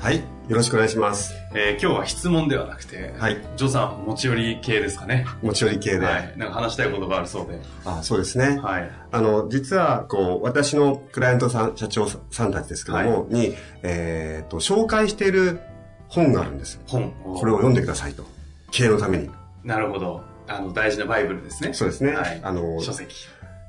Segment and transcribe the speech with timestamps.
[0.00, 0.16] はい。
[0.16, 0.22] よ
[0.56, 1.34] ろしくお願いします。
[1.54, 3.36] えー今日は質問ではなくて、はい。
[3.58, 6.06] ジョーさん持ち寄り系ですかね持ち寄り系で。
[6.06, 8.58] はいなんか話したいことがあるそうであそうですね。
[8.58, 15.60] はいあの、実は、こう、私のクライアントさん、社長さんたちですけども、に、えっ、と、紹介している
[16.08, 16.80] 本があるんですよ。
[16.86, 18.24] 本これを読んでくださいと。
[18.70, 19.30] 経営のために。
[19.64, 23.14] なるほどあの大事なバイブルですねそうですねはい、あの書籍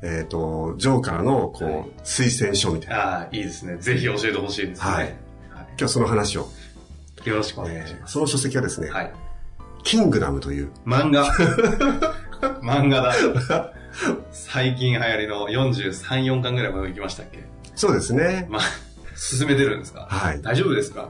[0.01, 3.17] えっ、と、ジョーからの、こう、はい推薦書みたいな。
[3.17, 5.30] ああいいですねぜひ教えてほしいですねはいはい
[5.71, 6.47] 今日はその話を。
[7.25, 9.13] よろしくお願いしえーます、その書籍はですね、はい。
[9.83, 11.25] キングダムという、漫画。
[12.63, 13.73] 漫画だ。
[14.31, 17.43] 最近流行りの43、4巻ぐらいまで行きましたっけ？
[17.75, 18.47] そうですね。
[18.49, 18.61] まあ、
[19.15, 20.07] 進めてるんですか？
[20.09, 20.41] はい。
[20.41, 21.09] 大丈夫ですか？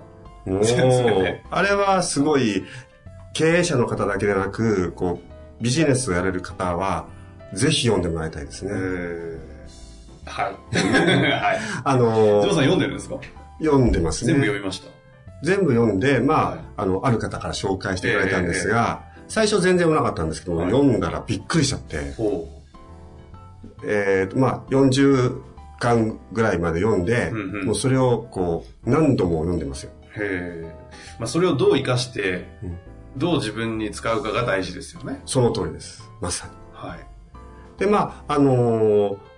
[1.52, 2.66] あれはすごい、
[3.34, 5.22] 経営者の方だけでなく、こ
[5.59, 7.06] う、ビジネスをやれる方は、
[7.54, 8.72] ぜひ読んでもらいたいですね。
[10.26, 10.45] はい。
[10.45, 10.56] はい。
[11.86, 13.16] あジョのーさん読んでるんですか？
[13.64, 14.34] 読んでますね。
[14.34, 14.88] 全部読みました。
[15.44, 22.48] 全部読んで、まあ、はいあの、ある方から紹介してくれたんですが、最初全然読まなかったんですけども、はい読んだらびっくりしちゃって、ほ
[23.84, 25.42] えーと、まあ、40
[25.80, 29.92] 巻ぐらいまで読んで、うんうんもうそれをこう、何度も読んでますよ。
[30.17, 30.20] う。
[30.20, 30.28] へ
[30.64, 30.76] え。
[31.20, 32.78] まあ、それをどう活かしてうん、
[33.17, 35.22] どう自分に使うかが大事ですよね。
[35.26, 36.10] その通りです。
[36.20, 36.54] まさに。
[36.73, 36.99] はい。
[37.80, 39.30] で、まあ、あのー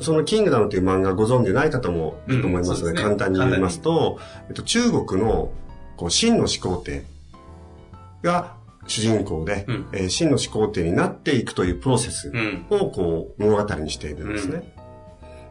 [0.00, 5.50] そのキングダムという漫画ご存知ない方もいると思いますので、うんね簡単に言いますと、えっと、中国の
[5.96, 7.04] こう真の始皇帝
[8.22, 12.66] が主人公で、うんえー真の始皇帝になっていくというプロセスうん。
[12.70, 14.74] をこう物語にしているんですね。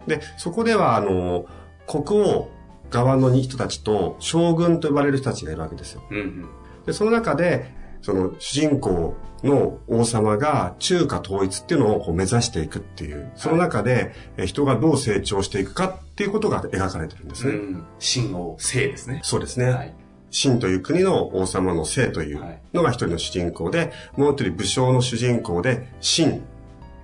[0.08, 1.46] で、そこでは、あの、
[1.86, 2.50] 国王
[2.90, 6.04] 側の人たちと将軍と呼ばれる人たちがいるわけですよ。
[6.10, 6.50] うんうん。
[6.86, 7.76] で、その中で、
[8.08, 17.52] その主人公の王様が中華統一っていうのを目指していくっていう、その中でえ人がどう成長していくかっていうことが描かれてるんですね。
[17.52, 19.20] う王聖ですね。
[19.26, 19.66] そうですね。
[19.66, 19.94] はい。
[20.32, 22.42] 秦という国の王様の姓という
[22.74, 26.42] のが一人の主人公で、もう一人武将の主人公で、秦、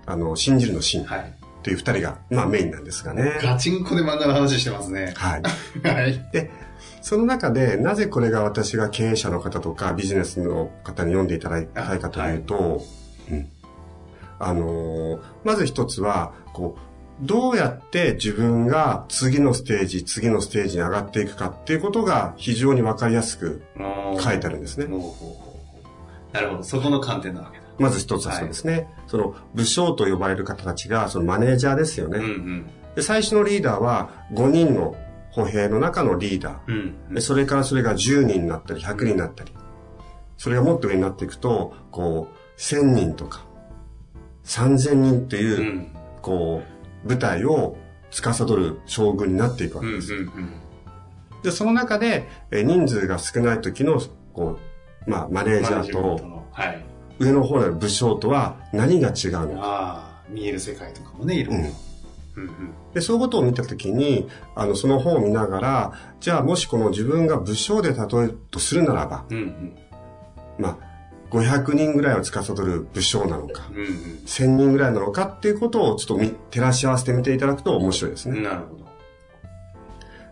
[0.05, 1.19] あの、信じるの秦はい。
[1.19, 3.39] っていう二人が、まあメインなんですがね。
[3.41, 5.13] ガチンコで漫画の話してますね。
[5.17, 5.41] はい。
[5.85, 6.29] はい。
[6.31, 6.49] で、
[7.03, 12.81] その中で、なぜこれが私が経営者の方とかビジネスの方に読んでいただきたいかというと、
[13.29, 13.49] うん。
[14.39, 16.77] あのーまず一つは、こ
[17.21, 23.61] う、どうやって自分が次のステージ、次のステージに上がっていくかっていうことが非常にわかりやすく
[24.21, 24.85] 書いてあるんですね。
[24.85, 26.63] なるほど。
[26.63, 27.63] そこの観点なわけだ。
[27.79, 28.87] まず一つはそうですね。
[29.07, 32.19] その武将と呼ばれる方たちが、そのマネージャーですよね。
[32.19, 32.69] うんうん。
[32.95, 34.95] で最初のリーダーは5人の
[35.33, 36.57] 歩兵の中のリーダー。
[36.67, 36.71] う
[37.11, 37.13] ん。
[37.15, 39.51] でそれからそれが10人になったり、100人になったり。
[40.37, 43.43] それがもっと上になっていくと、こう、1000人とか、
[44.45, 45.87] 3000人っていう、うん。
[46.21, 46.61] こ
[47.03, 47.77] う、部隊を
[48.11, 50.13] 司る将軍になっていくわうんうんけです。
[50.13, 50.51] うん。
[51.41, 53.99] で、その中で、えー人数が少ない時の、
[54.33, 54.59] こ
[55.07, 56.45] う、まあ、マネージャーと、の。
[56.51, 56.85] はい。
[57.19, 60.21] 上の方にある武将とは何が違うのか。
[60.29, 61.63] 見える世界とかもね、いろいろ。
[61.63, 61.71] うん
[62.35, 62.49] うん。
[62.93, 69.75] で、そういうことを見たときに、あの、その本を見ながら、じゃあもしこの自分が武将で例えるとするならば、うんうん。
[70.57, 70.93] まあ、
[71.31, 73.85] 500人ぐらいを司る武将なのか、うん
[74.25, 78.35] 1000人ぐらいなのかっていうことをちょっと見照らし合わせてみていただくと面白いですうん。
[78.35, 78.43] ね。
[78.43, 78.83] なるほど。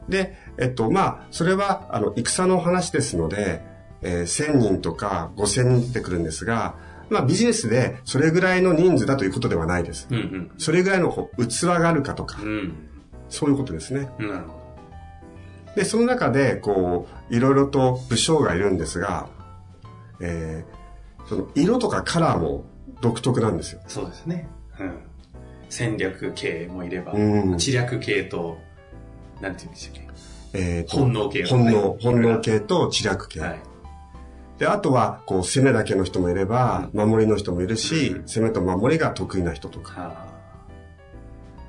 [0.10, 3.62] で、えっと、まあ、それは、あの、戦の話ですので、
[4.04, 6.76] えー1000人とか5000人出てくるんですが、
[7.12, 10.08] まあ、ビジネスでそれぐらいの人数だということではないです。
[10.10, 12.74] うんそれぐらいの器があるかとかう、ん。
[13.30, 14.10] そういうことですね。
[14.20, 14.28] うん。
[14.30, 14.60] なるほ
[15.76, 19.28] で、その中で、こう、いろいろと武将がいるんですが、
[20.22, 20.82] えー
[21.30, 22.66] その色とかカラーも
[23.00, 23.82] 独特なんですよ。
[23.84, 23.90] ど。
[23.90, 24.48] そうですね。
[24.80, 24.92] うん。
[25.70, 27.20] 戦略系もいれば、う
[27.54, 28.58] ん知略系と、
[29.40, 30.08] なんて言うんでしたっけ？
[30.54, 33.40] えーと本能系ね本能、本能系と知略系。
[33.40, 33.60] はい。
[34.62, 39.94] で、あとは、こう、攻めだけの人もいれば、守りの人もいるし、うん攻めと守りが得意な人とか。
[39.98, 40.28] あ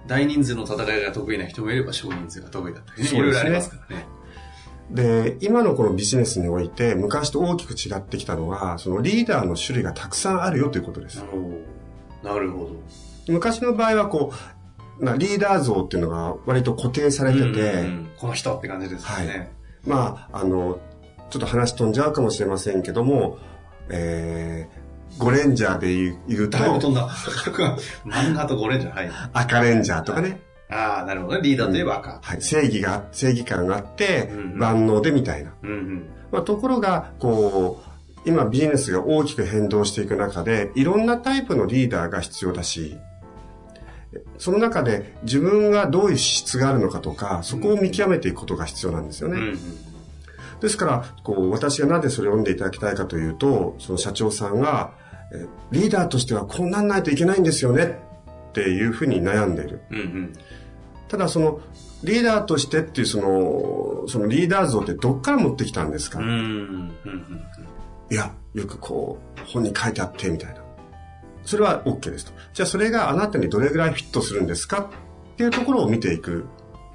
[0.06, 4.06] 大人数の戦いが得意な人もいれば少人数が得意だったりいろいろありますからね。
[4.90, 11.24] で、今のこのビジネスにおいて、昔と大きく違ってきたのは、そのリーダーの種類がたくさんあるよということです。
[12.22, 12.76] なるほど。
[13.28, 14.34] 昔の場合はこ
[15.00, 19.50] う、なリーダー像っていうのが割と固定されてて、うんうんうんこの人って感じですよね。
[19.84, 20.78] まあ、あの、
[21.32, 23.38] ちょっと話飛んじゃうかもしれませんけども、
[23.88, 25.88] えー、ゴレンジャーで
[26.29, 27.08] 言うと、飛んだ。
[28.05, 29.11] 漫画とゴレンジャー、はい。
[29.32, 31.40] 赤レンジャーとかね、ああ、なるほどね。
[31.43, 32.20] リーダーといえば赤。
[32.23, 35.52] はい、正義が、正義感があってうんうん、万能でみたいな。
[35.62, 36.06] うんうん。
[36.31, 37.82] まあ、ところが、こ
[38.26, 42.99] う、今ビジネスが大きく変動していく中で、いろんなタイプのリーダーが必要だし、
[44.37, 49.38] その中で自分がどういう資質があるのかとか、そこを見極めていくことが必要なんですよね。
[49.38, 49.58] うんうん。
[50.62, 54.92] ですから、こう、私がなぜそれを読んでいただきたいかというと、その社長さんが、
[55.34, 57.98] えリーダーとしてはこうなんないといけないんですよね
[58.50, 59.82] っていうふうに悩んでいる。
[59.90, 60.32] うんうん。
[61.08, 61.60] ただその、
[62.04, 66.92] リーダーとしてっていうその、そのリーダー像ってどっから持ってきたんですか、うんうん。
[68.10, 70.62] いや、よくこう、本に書いてあって、みたいな。
[71.44, 72.32] それは OK ですと。
[72.52, 74.90] じゃあそれがあなたにどれぐらいフィットするんですか？
[75.34, 76.46] っていうところを見ていく。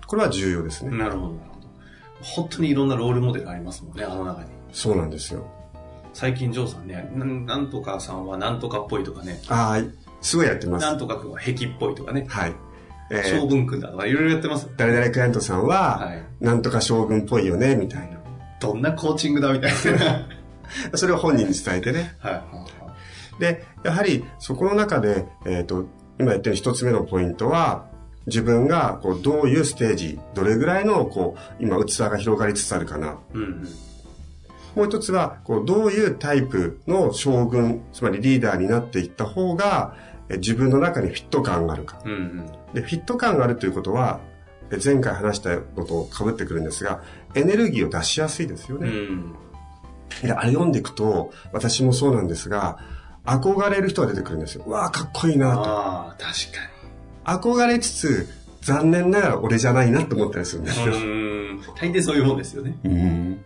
[0.06, 0.98] これは重要ですね。
[0.98, 1.47] なるほど。
[2.22, 4.50] 本当にいろんなロールモデルがありますもんね、あの中に。
[4.72, 5.46] そうなんですよ。
[6.14, 7.10] 最近、ジョーさんね、
[7.46, 9.84] なんとかさんはなんとかっぽいとかね、ああ、
[10.22, 10.86] すごいやってます。
[10.86, 12.56] なんとかくんは壁っぽいとかね、はい。
[13.10, 14.70] え将ー、軍くんだとかいろいろやってます。
[14.78, 16.24] 誰々クライアントさんは、はい。
[16.42, 18.18] なんとか将軍っぽいよね、みたいな。
[18.60, 20.28] どんなコーチングだみたいな。
[20.98, 22.16] それを本人に伝えてね。
[22.20, 22.66] はいはいは
[23.38, 23.40] い。
[23.40, 25.86] で、やはりそこの中で、えっ、と、
[26.20, 27.86] 今言ってる一つ目のポイントは、
[28.28, 33.18] 自分がこうどういうステージ、どれぐらいのこう今器が広がりつつあるかな。
[33.34, 33.68] うんうん。
[34.76, 39.96] もう一つは、こうどういうタイプの将軍、つまりリーダーになっていった方が、
[40.30, 42.00] え自分の中にフィット感があるか。
[42.06, 42.46] うんうん。
[42.76, 44.20] で、フィット感があるということは、
[44.70, 47.02] え前回話したのと被ってくるんですが、
[47.34, 48.88] エネルギーを出しやすいですよね。
[48.88, 49.34] うん。
[50.22, 52.78] で、あれ読んでいくと、私もそうなんですが、
[53.26, 54.64] 憧れる人が出てくるんですよ。
[54.68, 55.62] うわあ、かっこいいなと。
[55.66, 56.77] ああ、確か
[57.28, 58.30] 憧れつつ、
[58.62, 60.94] 残念ながら俺じゃないなと思ったりするんですよ。
[61.76, 62.78] 大抵そういうもんですよね。
[62.84, 63.40] うん。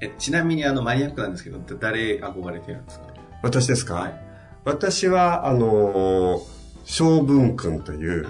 [0.00, 3.06] え、ちなみにあの、マニアックなんですけど、誰憧れてるんですか？
[3.42, 4.24] 私ですか、はい。
[4.64, 6.42] 私は、あのー、
[6.84, 8.26] 将軍君という。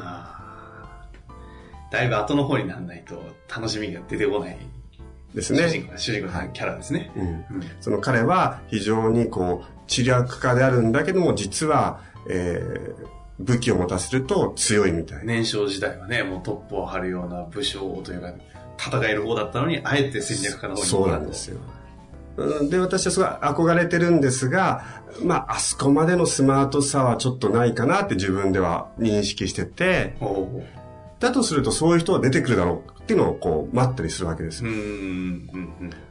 [1.91, 4.59] だいぶ後の方にならないと楽しみが出てこない
[5.35, 5.61] ですね。
[5.61, 7.13] 主人公、主人公のキャラですね。
[7.17, 7.27] うん。
[7.27, 7.45] うん。
[7.81, 15.25] その彼は非常にこう、知略家であるんだけども、実は、えー、武器を持たせると強いみたいな。
[15.25, 18.33] 年少時代はね、もうトップを張るような武将というか、
[18.79, 21.59] 戦える方だったのに、あえて戦略家の方にそうなんですよ。
[21.59, 21.85] うん
[22.37, 24.85] で、私はすごい憧れてるんですが、
[25.23, 30.17] まあ、あそこまでのスマートさはちょっとないかなって自分では認識してて。
[31.21, 34.71] だとするとそういう人は出てくるだろうっていうのをこう待ったりするわけですよ。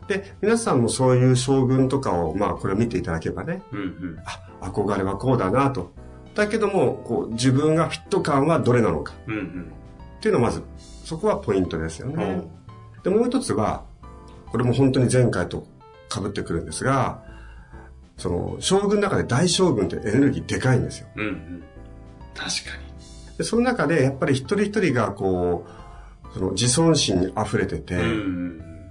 [0.07, 4.19] で、皆さんもそういう将軍とかを、まあ、これを見ていただけばね、うん、うん。
[4.25, 5.91] あ、憧れはこうだなと。
[6.35, 9.73] だけども、こう、自分がフィット感はどれなのかうん、うん。
[10.17, 12.41] っていうのはまず、そこはポイントですよおね
[13.01, 13.03] う。
[13.03, 13.83] で、もう一つは、
[14.51, 15.67] これも本当に前回と
[16.11, 17.23] 被ってくるんですが、
[18.17, 21.07] その、将軍の中で大将軍ってエネルギーでかいんですよ。
[21.15, 21.63] うん、うん。
[22.33, 22.83] 確か
[23.37, 25.65] で、その中でやっぱり一人一人がこ
[26.31, 28.01] う、その自尊心に溢れてて、に。
[28.01, 28.89] うん。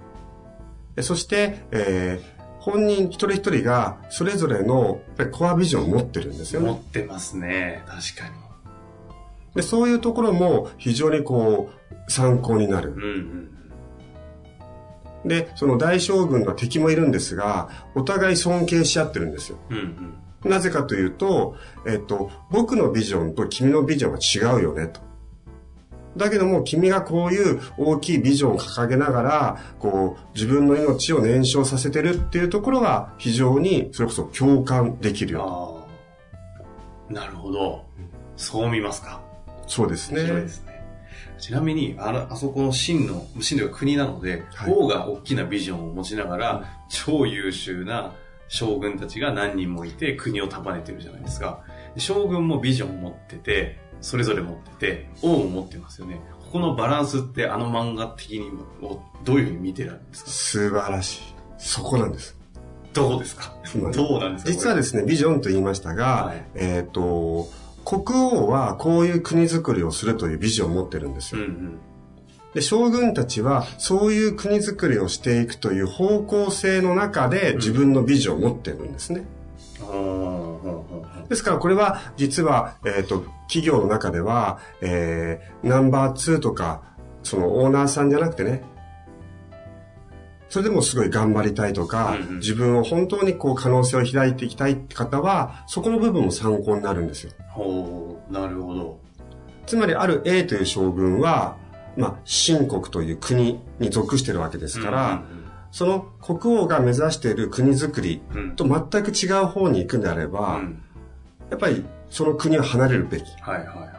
[0.95, 5.01] でそして、えー本人一人一人がそれぞれの
[5.33, 6.67] コアビジョンを持ってるんですよね。
[6.67, 7.83] 持ってますね。
[7.85, 8.43] 確かに。
[9.53, 13.49] で、そういうところも非常にこう参考になるうん、。
[15.23, 15.27] うん。
[15.27, 19.57] で、その大将軍の敵もいるんですが、お互い尊敬し合ってるんですよ。
[19.69, 19.77] うん、
[20.43, 20.49] うん。
[20.49, 24.19] なぜかというと、えっと、僕のビジョンと君のビジョンは
[24.55, 25.01] 違うよねと。
[26.15, 35.85] だけども、君がこういう大きいビジョンを掲げながら、こう、自分の命を燃焼させてるっていうところは、非常に、それこそ共感できるよ。
[37.09, 37.13] ああ。
[37.13, 37.85] なるほど。
[38.37, 39.21] そう見ますか？
[39.67, 40.21] そうですね。
[40.21, 40.73] 広いですね。
[41.39, 48.13] ちなみに、あの、あそこの真の、真というか国なので、はい王が大きなビジョンを持ちながら、超優秀な
[48.47, 51.61] 将軍たちが何人もいて、国を束ねてるじゃないですか。
[51.95, 56.21] で将軍もビジョンを持ってて、それぞれ持ってて、王も持ってますよね。
[56.45, 60.29] ここのバランスってあの漫画的にをどういうふうに見てるんですか？
[60.31, 61.21] 素晴らしい。
[61.57, 62.37] そこなんです。
[62.93, 63.55] どうですか？
[63.93, 64.51] どうなんですか？
[64.51, 67.49] 実はですすね、ビジョンと言いましたが、はいえっ、と、
[67.85, 71.41] 国王はこういう国づくりをするというビジョンを持ってるんですよ。
[71.41, 71.79] うんうん。
[72.53, 79.23] で、将軍たちはそういう国づくりをしていくという方向性の中で自分のビジョンを持ってるんですね。
[79.79, 80.42] ほうほうほうほう
[81.29, 86.81] ですからこれは実は、えっ、と、企業の中では、えー、ナンバー2とか、
[87.23, 88.63] そのオーナーさんじゃなくてね、
[90.49, 97.31] それでもすごい頑張りたいとか、うんうん自分を本当にこう可能性を開いていきたいって方は、そこの部分も参考になるんですよ。
[97.49, 98.99] ほう、なるほど。
[99.65, 101.57] つまりある A という将軍は、
[101.97, 105.23] まあ、秦国という国に属してるわけですから、
[105.71, 110.83] その国王が目指している国づくりうんうんうん、と全く違う方に行くんであれば、うん
[111.49, 113.23] やっぱりその国を離れるべき。
[113.41, 113.93] はいはいはい。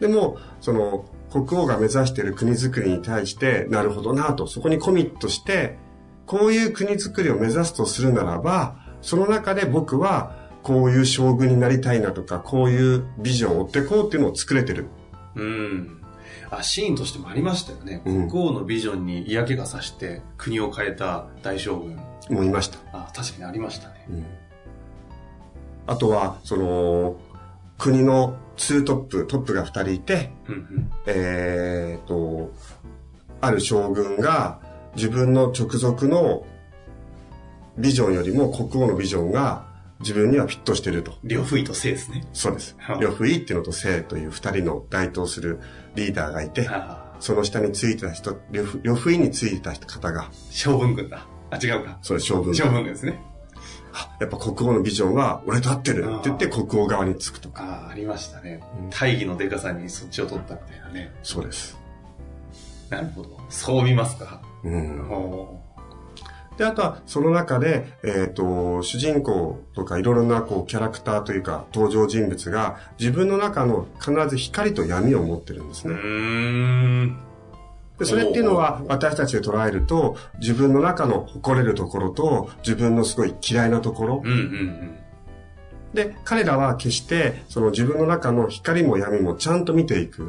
[0.00, 5.76] でも、その国王が目指している国づくりに対して、なるほどなと、そこにコミットして、
[6.26, 14.86] こういう国づくりを目指すとするならば、その中で僕はこういう将軍になりたいなとか、こういうビジョンを追ってこうっていうのを作れてる。
[15.34, 16.02] うん。
[16.50, 18.02] あ、シーンとしてもありましたよね。
[18.04, 21.96] うん国王のビジョンに嫌気がさして国を変えた大将軍。
[22.30, 22.78] もういました。
[22.92, 24.06] あ、確かにありましたね。
[24.10, 24.47] うん
[25.88, 27.16] あとは、その、
[27.78, 30.92] 国のツートップ、トップが二人いて、うんうん。
[31.06, 32.52] えーと、
[33.40, 34.60] ある将軍が
[34.96, 36.44] 自分の直属の
[37.78, 39.66] ビジョンよりも国王のビジョンが
[40.00, 41.14] 自分にはフィットしてると。
[41.22, 42.26] 呂不韋と姓ですね。
[42.32, 42.96] そうですは。
[42.96, 45.60] い呂不韋っていうのと姓という二人の該当する
[45.94, 46.68] リーダーがいて、
[47.20, 51.26] その下についてた人、呂不呂不韋についてた方が、将軍軍だ。
[51.50, 51.98] あ、違うか。
[52.02, 53.20] それ将軍将軍軍ですね。
[54.20, 57.62] あやっぱ国王のビジョンは俺と合ってるって言って国王側につくとか。
[57.62, 58.90] ああ、ありましたねうん。
[58.90, 61.12] 大義のデカさにそっちを取ったみたいなね。
[61.22, 61.78] そうです。
[62.90, 63.38] なるほど。
[63.48, 64.40] そう見ますか。
[64.64, 65.04] うん。
[65.04, 65.62] ほ
[66.58, 75.94] で、あとは、その中で、えっ、と、主人公とかいろいろな、こう、キャラクターというか、登場人物が、自分の中の必ず光と闇を持ってるんですね。
[77.98, 84.22] で、それっていうのは、私たちで捉えると、自分の中の誇れるところと、自分のすごい嫌いなところ。
[84.24, 84.98] うんうんうん。
[85.94, 90.28] で、彼らは決して、その自分の中の光も闇もちゃんと見ていく。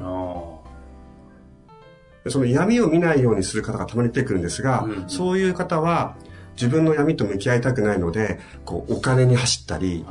[2.27, 6.15] その闇を見ないようにする方がたまに出てくるんですが、うんそういう方は、
[6.53, 10.05] 自分の闇と向き合いたくないので、こう、お金に走ったり、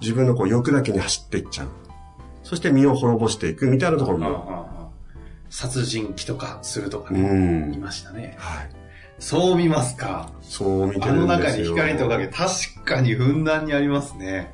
[0.00, 1.68] 自分のこう欲だけに走っていっちゃう。
[2.44, 4.61] そして身を滅ぼしていくみたいなところも。
[5.52, 5.54] あ。
[5.54, 7.72] 殺人鬼とかするとかうね。
[7.74, 7.80] いん。
[7.80, 8.34] ましたね。
[8.38, 8.70] はい。
[9.18, 10.32] そう見ますか。
[10.40, 11.76] そう見てあのるんですよ。
[11.76, 14.52] 中に光と影、確かにふんだんにありますね。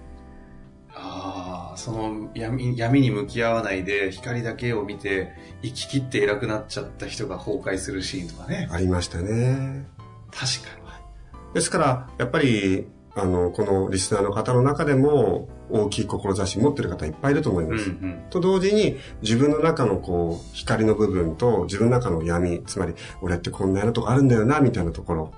[0.94, 8.68] ああ、その闇闇に向き合わないで光だけを見て生き切って偉くなっちゃった人が崩壊するシーンとかね。
[8.70, 9.86] ありましたね。
[10.30, 10.78] 確か
[11.54, 12.86] ですから、やっぱり、
[13.20, 17.72] あの、このリスナーの方の中でも、大きい志持ってる方いっぱいいると思いに。
[17.72, 17.90] ます。
[17.90, 25.32] んと同時に、自分の中のこう、光の部分と、自分の中の闇、つまり、俺ってこんなやるとこあるんだよな、みたいなところ。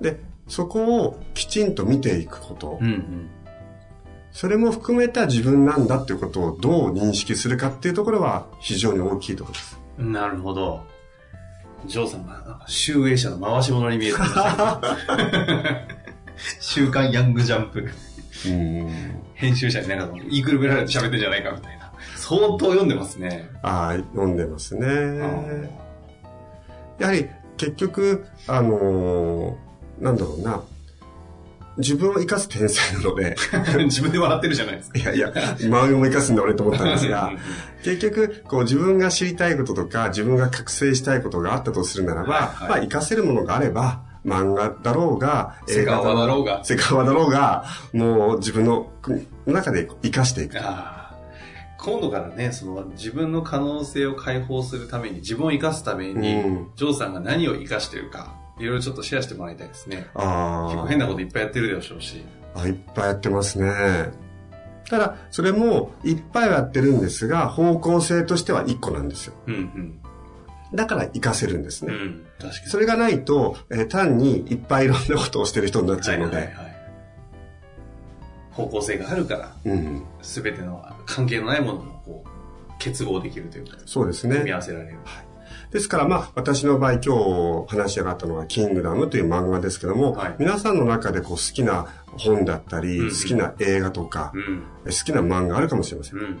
[0.00, 2.78] で、そこをきちんと見ていくこと。
[2.80, 2.86] うん。
[2.86, 3.30] うん
[4.32, 9.78] それも含めた自分なんだっていうことをどう認識するかっていうところは非常に大きいところです。
[9.98, 10.12] うん。
[10.12, 10.84] なるほど。
[11.86, 14.80] ジョーさんが集英社の回し物に見えてました。
[16.60, 17.88] 週刊ヤングジャンプ。
[19.34, 21.92] 編集者になんか言いくるめられて喋ってんじゃないかみたいな。
[22.16, 23.50] 相当読んでますね。
[23.62, 24.86] ああ、読んでますね。
[24.88, 25.44] あ
[26.98, 29.70] やはり結局、あのー
[30.00, 30.62] なんだろうな。
[31.76, 34.98] 自分を生かす天才なので、ー 自分で笑ってるじゃないですか。
[34.98, 37.32] いやいや、周りも生かすんだ俺と思ったんですが、
[37.82, 48.90] 結局、こう自分が知りたいこととか、自分が覚醒したいことがあったとするならば、はいはいまあ、生かせるものがあれば、漫画だろうが、セカオワだろうがセカオワだろうが、もう自分の
[49.46, 50.58] 中で生かしていく。
[50.58, 51.00] ああ
[51.82, 60.06] 今度からね、その自分の可能性を解放するために、自分を生かすために、うんジョーさんが何を生かしてるか、いろいろちょっとシェアしてもらいたいですね。
[60.14, 62.22] あ結構変なこといっぱいやってるでしょうし。
[62.54, 62.66] あ。
[62.68, 63.72] いっぱいやってますね。
[64.90, 69.34] ただ、それもいっぱいはやってるんですが、方向性としては一個なんですよ。
[69.46, 70.00] うんうん。
[70.74, 71.92] だから活かせるんですね。
[71.94, 72.26] うん。
[72.38, 72.66] 確かに。
[72.68, 76.36] それがないと、えー単にいっぱいいろんなことをしてる人になっちゃうので。
[76.36, 76.70] はいはいはい
[78.52, 80.02] 方向性があるから、うん。
[80.22, 84.52] すべての関係のないものもこう、結合できるというか、そうです組み合ね。
[84.54, 84.96] わせられる。
[85.70, 91.86] ですからまあ、私の場合今日話し上がったのはキングダムという漫画ですけども、はい皆さんの中でこう好きな
[92.18, 94.62] 本だったり、うん好きな映画とか、うん。
[94.84, 96.18] 好きな漫画あるかもしれません。
[96.18, 96.40] うん。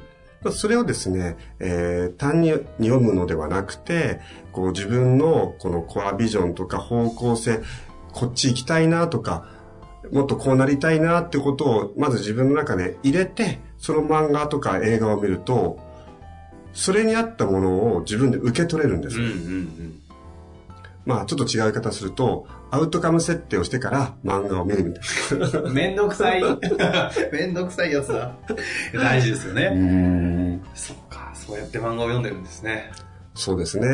[0.52, 4.20] それをですね、えー単に読むのではなくて、
[4.52, 7.60] こう自分のこのコアビジョンとか方向性、
[8.12, 9.44] こっち行きたいなとか、
[10.12, 15.78] もっとこうなりたいなってことをまず自分の中で入れて、その漫画とか映画を見ると、
[16.72, 19.32] それに合ったものを自分で受け取れるんですうんうね。
[19.32, 19.99] ん
[21.10, 25.70] まあちょっと違う方すると、アウトカム設定をしてから漫画を見るみたいな。
[25.74, 26.40] めんどくさい。
[27.32, 28.36] めんどくさいやつだ。
[28.94, 29.70] 大事ですよね。
[29.70, 30.62] ん。
[30.72, 32.92] そっか、そうやって漫画を読んでるんですね。
[33.34, 33.88] そうですね。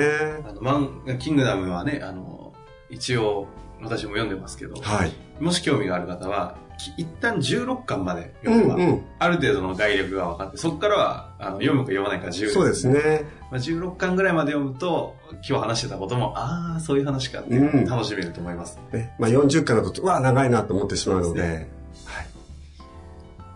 [0.47, 2.53] あの、マン、キングダムはね、あの、
[2.91, 3.47] 一応、
[3.81, 5.13] 私も読んでますけど、はい。
[5.41, 9.05] もし興味がある方は、き一旦16巻までう読めば、んうん。
[9.19, 13.25] ある程度の概略が分かって、そこからは、あの、読むか読まないか自由そうですね。
[13.51, 15.17] まあ、16巻ぐらいまで読むと、
[15.49, 18.79] 今日話してたことも、ああ、そういう話かっていうのを楽しめると思います。
[18.93, 21.67] ねまあ40巻だと、うわ、長いなと思ってしまうので、そうではい。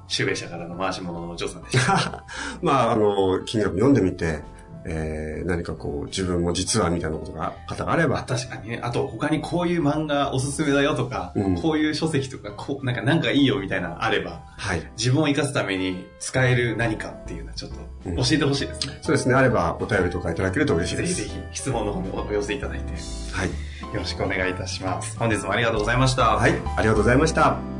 [0.08, 2.24] 集英社からの回し物のお嬢さんでした。
[2.62, 4.42] まあ、あの、金額読んでみて、
[4.84, 14.82] えー、何かこう、自分も実はみたいなことが、方があれまあ、ば、確かにね、あと他にこういう漫画おすすめだよとか、うんこういう書籍とか、こう、なんかなんかいいよみたいなのあれば、はい。
[14.96, 18.98] 自分を生かすために使える何かっていうのはちょっとうん教えてほしいですね。
[19.02, 19.34] そうですね。
[19.34, 21.14] あれば、お便りとかいただけると嬉しいです。
[21.16, 22.98] ぜひぜひ質問の方にお寄せいただいて、よ
[23.32, 23.48] はい。
[23.94, 25.18] ろしくお願いいたします。
[25.18, 26.36] 本日もありがとうございました。
[26.36, 26.52] はい。
[26.76, 27.79] ありがとうございました。